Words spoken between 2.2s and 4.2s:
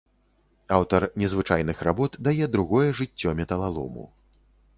дае другое жыццё металалому.